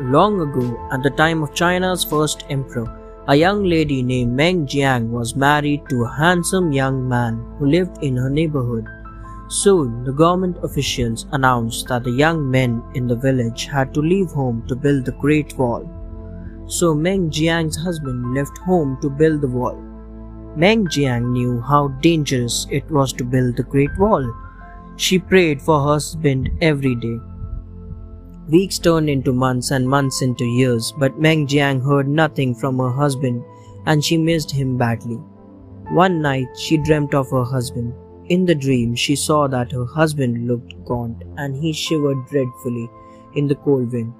Long 0.00 0.40
ago, 0.40 0.88
at 0.92 1.02
the 1.02 1.10
time 1.10 1.42
of 1.42 1.52
China's 1.52 2.04
first 2.04 2.44
emperor, 2.48 2.86
a 3.26 3.34
young 3.34 3.64
lady 3.64 4.04
named 4.04 4.36
Meng 4.36 4.66
Jiang 4.66 5.08
was 5.08 5.34
married 5.34 5.88
to 5.88 6.04
a 6.04 6.12
handsome 6.12 6.70
young 6.70 7.08
man 7.08 7.44
who 7.58 7.66
lived 7.66 8.04
in 8.04 8.16
her 8.16 8.30
neighborhood. 8.30 8.86
Soon, 9.48 10.04
the 10.04 10.12
government 10.12 10.58
officials 10.62 11.26
announced 11.32 11.88
that 11.88 12.04
the 12.04 12.10
young 12.12 12.48
men 12.48 12.82
in 12.94 13.08
the 13.08 13.16
village 13.16 13.66
had 13.66 13.92
to 13.94 14.00
leave 14.00 14.30
home 14.30 14.62
to 14.68 14.76
build 14.76 15.06
the 15.06 15.18
Great 15.20 15.58
Wall. 15.58 15.82
So 16.68 16.94
Meng 16.94 17.30
Jiang's 17.30 17.76
husband 17.76 18.32
left 18.32 18.58
home 18.58 18.96
to 19.02 19.10
build 19.10 19.40
the 19.40 19.48
wall. 19.48 19.76
Meng 20.54 20.86
Jiang 20.86 21.32
knew 21.32 21.60
how 21.60 21.88
dangerous 22.00 22.68
it 22.70 22.88
was 22.90 23.12
to 23.14 23.24
build 23.24 23.56
the 23.56 23.64
Great 23.64 23.98
Wall. 23.98 24.24
She 24.96 25.18
prayed 25.18 25.60
for 25.60 25.80
her 25.80 25.94
husband 25.94 26.50
every 26.60 26.94
day. 26.94 27.18
Weeks 28.48 28.78
turned 28.78 29.10
into 29.10 29.32
months 29.32 29.72
and 29.72 29.88
months 29.88 30.22
into 30.22 30.44
years, 30.44 30.92
but 30.96 31.18
Meng 31.18 31.48
Jiang 31.48 31.82
heard 31.82 32.06
nothing 32.06 32.54
from 32.54 32.78
her 32.78 32.92
husband 32.92 33.42
and 33.86 34.04
she 34.04 34.16
missed 34.16 34.52
him 34.52 34.78
badly. 34.78 35.16
One 35.90 36.22
night 36.22 36.46
she 36.56 36.76
dreamt 36.76 37.12
of 37.12 37.28
her 37.30 37.42
husband. 37.42 37.92
In 38.28 38.44
the 38.44 38.54
dream, 38.54 38.94
she 38.94 39.16
saw 39.16 39.48
that 39.48 39.72
her 39.72 39.84
husband 39.84 40.46
looked 40.46 40.84
gaunt 40.84 41.24
and 41.36 41.56
he 41.56 41.72
shivered 41.72 42.24
dreadfully 42.26 42.88
in 43.34 43.48
the 43.48 43.56
cold 43.56 43.90
wind. 43.92 44.12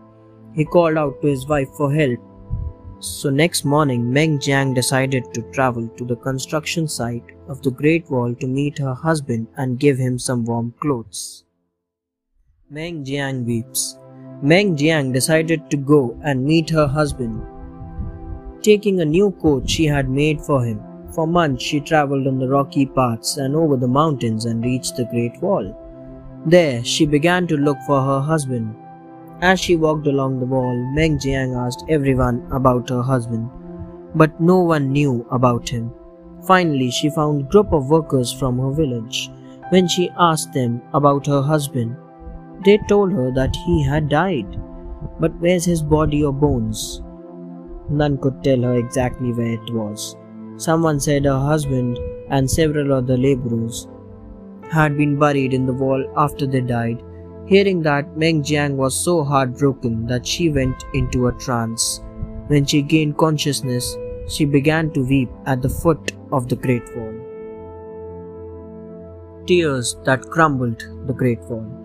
He 0.55 0.65
called 0.65 0.97
out 0.97 1.21
to 1.23 1.29
his 1.29 1.47
wife 1.47 1.69
for 1.77 1.95
help. 1.95 2.19
So 2.99 3.31
next 3.31 3.65
morning, 3.65 4.13
Meng 4.13 4.41
Jiang 4.41 4.75
decided 4.75 5.33
to 5.35 5.43
travel 5.53 5.87
to 5.97 6.05
the 6.05 6.17
construction 6.17 6.89
site 6.89 7.31
of 7.47 7.63
the 7.63 7.71
Great 7.71 8.11
Wall 8.11 8.35
to 8.35 8.49
meet 8.49 8.79
her 8.79 8.95
husband 8.95 9.47
and 9.57 9.79
give 9.79 9.99
him 9.99 10.19
some 10.19 10.45
warm 10.45 10.75
clothes. 10.81 11.45
Meng 12.69 13.05
Jiang 13.05 13.45
weeps. 13.45 13.99
Meng 14.43 14.77
Jiang 14.77 15.15
decided 15.15 15.71
to 15.71 15.79
go 15.79 16.15
and 16.23 16.45
meet 16.45 16.69
her 16.69 16.87
husband, 16.87 17.43
taking 18.61 19.01
a 19.01 19.05
new 19.05 19.31
coat 19.31 19.69
she 19.69 19.87
had 19.87 20.11
made 20.11 20.41
for 20.41 20.63
him. 20.63 20.83
For 21.13 21.27
months 21.27 21.63
she 21.63 21.81
traveled 21.81 22.27
on 22.27 22.39
the 22.39 22.49
rocky 22.49 22.85
paths 22.85 23.39
and 23.39 23.57
over 23.57 23.77
the 23.77 23.89
mountains 23.89 24.45
and 24.45 24.63
reached 24.63 24.97
the 24.97 25.07
Great 25.07 25.41
Wall. 25.41 25.75
There 26.45 26.85
she 26.85 27.07
began 27.07 27.47
to 27.47 27.57
look 27.57 27.79
for 27.87 28.03
her 28.03 28.21
husband. 28.21 28.75
As 29.41 29.59
she 29.59 29.77
walked 29.77 30.07
along 30.07 30.41
the 30.41 30.47
wall, 30.47 30.77
Meng 30.95 31.19
Jiang 31.19 31.57
asked 31.57 31.85
everyone 31.89 32.47
about 32.53 32.91
her 32.91 33.03
husband, 33.03 33.49
but 34.15 34.39
no 34.39 34.61
one 34.61 34.93
knew 34.93 35.27
about 35.31 35.69
him. 35.69 35.91
Finally, 36.47 36.91
she 36.91 37.09
found 37.09 37.41
a 37.41 37.45
group 37.45 37.73
of 37.73 37.89
workers 37.89 38.33
from 38.33 38.59
her 38.59 38.71
village. 38.71 39.31
When 39.71 39.89
she 39.89 40.11
asked 40.19 40.53
them 40.53 40.83
about 40.93 41.27
her 41.27 41.41
husband, 41.41 41.97
they 42.65 42.79
told 42.89 43.13
her 43.13 43.31
that 43.33 43.57
he 43.65 43.83
had 43.83 44.09
died. 44.09 44.61
But 45.21 45.35
where's 45.41 45.65
his 45.65 45.83
body 45.83 46.25
or 46.25 46.33
bones? 46.33 47.03
None 47.89 48.19
could 48.19 48.43
tell 48.43 48.63
her 48.63 48.75
exactly 48.75 49.33
where 49.33 49.53
it 49.53 49.73
was. 49.73 50.17
Someone 50.57 50.99
said 51.01 51.25
her 51.25 51.39
husband 51.39 51.99
and 52.31 52.51
several 52.51 52.93
other 52.93 53.17
laborers 53.17 53.87
had 54.71 54.97
been 54.97 55.19
buried 55.19 55.55
in 55.55 55.67
the 55.67 55.73
wall 55.73 56.05
after 56.17 56.47
they 56.47 56.61
died. 56.61 57.03
Hearing 57.47 57.83
that, 57.83 58.17
Meng 58.17 58.43
Jiang 58.43 58.75
was 58.75 58.97
so 58.97 59.23
heartbroken 59.23 60.07
that 60.07 60.27
she 60.27 60.51
went 60.51 60.85
into 60.95 61.29
a 61.29 61.33
trance. 61.33 62.01
When 62.49 62.67
she 62.67 62.83
gained 62.83 63.17
consciousness, 63.19 63.97
she 64.29 64.45
began 64.45 64.91
to 64.93 65.05
weep 65.05 65.31
at 65.45 65.63
the 65.63 65.69
foot 65.69 66.13
of 66.33 66.49
the 66.49 66.57
Great 66.57 66.83
Wall. 66.97 67.15
Tears 69.47 69.97
that 70.05 70.23
crumbled 70.23 70.81
the 71.07 71.13
Great 71.13 71.41
Wall. 71.43 71.76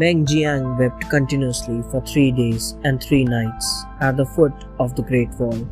Meng 0.00 0.24
Jiang 0.24 0.78
wept 0.78 1.10
continuously 1.10 1.82
for 1.90 2.00
three 2.00 2.32
days 2.32 2.74
and 2.84 3.02
three 3.02 3.22
nights 3.22 3.84
at 4.00 4.16
the 4.16 4.24
foot 4.24 4.64
of 4.78 4.94
the 4.96 5.02
Great 5.02 5.28
Wall. 5.38 5.68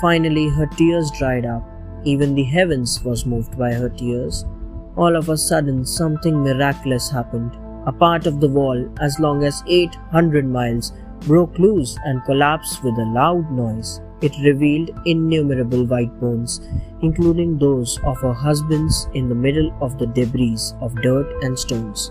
Finally, 0.00 0.48
her 0.48 0.66
tears 0.66 1.12
dried 1.16 1.46
up. 1.46 1.62
Even 2.02 2.34
the 2.34 2.42
heavens 2.42 3.00
was 3.04 3.24
moved 3.24 3.56
by 3.56 3.72
her 3.72 3.88
tears. 3.88 4.44
All 4.96 5.14
of 5.14 5.28
a 5.28 5.38
sudden, 5.38 5.86
something 5.86 6.42
miraculous 6.42 7.08
happened. 7.08 7.56
A 7.86 7.92
part 7.92 8.26
of 8.26 8.40
the 8.40 8.48
wall, 8.48 8.92
as 9.00 9.20
long 9.20 9.44
as 9.44 9.62
800 9.68 10.44
miles, 10.44 10.92
broke 11.20 11.56
loose 11.60 11.96
and 12.04 12.24
collapsed 12.24 12.82
with 12.82 12.98
a 12.98 13.10
loud 13.20 13.52
noise. 13.52 14.00
It 14.20 14.36
revealed 14.42 14.90
innumerable 15.06 15.84
white 15.86 16.20
bones, 16.20 16.60
including 17.02 17.58
those 17.58 18.00
of 18.02 18.20
her 18.22 18.32
husband's 18.32 19.06
in 19.14 19.28
the 19.28 19.42
middle 19.46 19.72
of 19.80 19.96
the 19.96 20.08
debris 20.08 20.72
of 20.80 21.00
dirt 21.02 21.44
and 21.44 21.56
stones. 21.56 22.10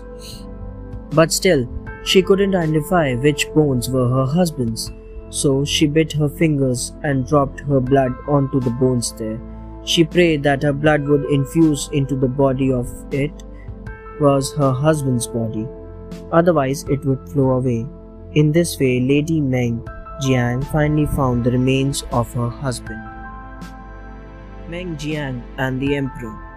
But 1.12 1.32
still, 1.32 1.68
she 2.04 2.22
couldn't 2.22 2.54
identify 2.54 3.14
which 3.14 3.52
bones 3.52 3.90
were 3.90 4.08
her 4.08 4.26
husband's, 4.26 4.92
so 5.28 5.64
she 5.64 5.86
bit 5.86 6.12
her 6.12 6.28
fingers 6.28 6.92
and 7.02 7.26
dropped 7.26 7.60
her 7.60 7.80
blood 7.80 8.14
onto 8.28 8.60
the 8.60 8.70
bones 8.70 9.12
there. 9.12 9.40
She 9.84 10.04
prayed 10.04 10.42
that 10.44 10.62
her 10.62 10.72
blood 10.72 11.08
would 11.08 11.24
infuse 11.30 11.88
into 11.92 12.14
the 12.14 12.28
body 12.28 12.72
of 12.72 12.88
it 13.12 13.32
was 14.20 14.52
her 14.54 14.72
husband's 14.72 15.26
body. 15.26 15.66
Otherwise, 16.32 16.84
it 16.88 17.04
would 17.04 17.28
flow 17.30 17.50
away. 17.52 17.86
In 18.34 18.52
this 18.52 18.78
way, 18.78 19.00
Lady 19.00 19.40
Meng 19.40 19.80
Jiang 20.22 20.64
finally 20.70 21.06
found 21.06 21.44
the 21.44 21.50
remains 21.50 22.04
of 22.12 22.32
her 22.34 22.48
husband. 22.48 23.00
Meng 24.68 24.96
Jiang 24.96 25.42
and 25.58 25.80
the 25.80 25.96
Emperor 25.96 26.49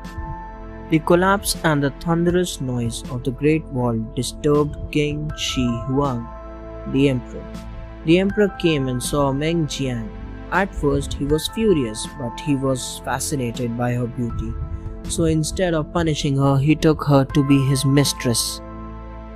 the 0.90 1.00
collapse 1.00 1.58
and 1.64 1.84
the 1.84 1.92
thunderous 2.00 2.62
noise 2.62 3.04
of 3.10 3.24
the 3.24 3.32
Great 3.32 3.66
Wall 3.66 3.98
disturbed 4.16 4.78
King 4.92 5.32
Shi 5.38 5.66
Huang, 5.88 6.28
the 6.92 7.10
emperor. 7.10 7.46
The 8.06 8.20
emperor 8.20 8.50
came 8.60 8.88
and 8.90 9.02
saw 9.02 9.32
Meng 9.32 9.66
Jiang. 9.66 10.10
At 10.52 10.76
first, 10.76 11.14
he 11.14 11.26
was 11.26 11.48
furious, 11.48 12.08
but 12.20 12.40
he 12.40 12.56
was 12.56 13.02
fascinated 13.06 13.78
by 13.78 13.94
her 13.94 14.08
beauty. 14.08 14.54
So 15.10 15.26
instead 15.26 15.74
of 15.74 15.92
punishing 15.94 16.38
her, 16.38 16.58
he 16.58 16.76
took 16.76 17.04
her 17.06 17.26
to 17.26 17.44
be 17.48 17.66
his 17.66 17.86
mistress. 17.86 18.62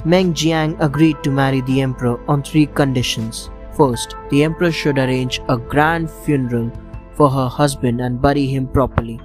Meng 0.05 0.33
Jiang 0.33 0.77
agreed 0.79 1.23
to 1.23 1.31
marry 1.31 1.61
the 1.61 1.81
emperor 1.81 2.19
on 2.29 2.43
three 2.43 2.67
conditions. 2.67 3.49
First, 3.73 4.15
the 4.29 4.43
emperor 4.43 4.71
should 4.71 4.97
arrange 4.97 5.41
a 5.49 5.57
grand 5.57 6.09
funeral 6.09 6.71
for 7.13 7.29
her 7.29 7.47
husband 7.47 7.99
and 7.99 8.21
bury 8.21 8.45
him 8.45 8.67
properly. 8.67 9.19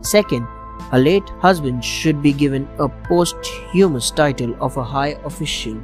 Second, 0.00 0.46
a 0.92 0.98
late 0.98 1.28
husband 1.40 1.84
should 1.84 2.22
be 2.22 2.32
given 2.32 2.68
a 2.78 2.88
posthumous 2.88 4.10
title 4.10 4.56
of 4.60 4.76
a 4.76 4.84
high 4.84 5.16
official. 5.24 5.80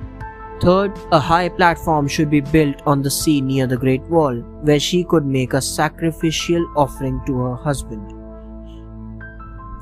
Third, 0.60 0.92
a 1.12 1.18
high 1.18 1.48
platform 1.48 2.08
should 2.08 2.30
be 2.30 2.40
built 2.40 2.80
on 2.86 3.02
the 3.02 3.10
sea 3.10 3.40
near 3.40 3.66
the 3.66 3.76
Great 3.76 4.02
Wall, 4.02 4.36
where 4.62 4.80
she 4.80 5.04
could 5.04 5.26
make 5.26 5.52
a 5.52 5.60
sacrificial 5.60 6.66
offering 6.76 7.20
to 7.26 7.38
her 7.38 7.54
husband. 7.56 8.12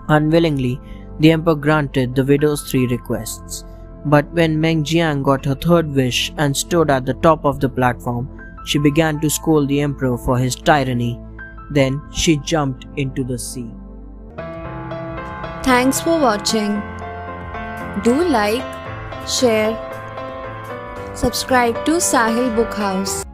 Unwillingly, 0.08 0.80
the 1.20 1.30
emperor 1.30 1.54
granted 1.54 2.14
the 2.14 2.24
widow's 2.24 2.68
three 2.68 2.86
requests. 2.86 3.64
But 4.06 4.26
when 4.32 4.60
Meng 4.60 4.82
Jiang 4.82 5.22
got 5.22 5.44
her 5.44 5.54
third 5.54 5.92
wish 5.92 6.32
and 6.36 6.56
stood 6.56 6.90
at 6.90 7.06
the 7.06 7.14
top 7.14 7.44
of 7.44 7.60
the 7.60 7.68
platform, 7.68 8.28
she 8.64 8.78
began 8.78 9.20
to 9.20 9.30
scold 9.30 9.68
the 9.68 9.80
emperor 9.80 10.18
for 10.18 10.38
his 10.38 10.56
tyranny. 10.56 11.20
Then 11.70 12.02
she 12.10 12.38
jumped 12.38 12.86
into 12.96 13.22
the 13.22 13.38
sea. 13.38 13.70
Thanks 15.64 16.00
for 16.00 16.18
watching. 16.18 16.82
Do 18.02 18.24
like, 18.24 18.62
share, 19.28 19.70
subscribe 21.14 21.84
to 21.84 21.92
Sahil 21.92 22.56
Book 22.56 22.74
House. 22.74 23.24